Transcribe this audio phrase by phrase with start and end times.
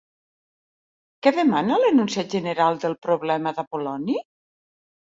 [1.27, 4.21] Què demana l'enunciat general del problema d'Apol·loni?